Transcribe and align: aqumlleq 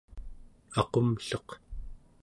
aqumlleq 0.79 1.49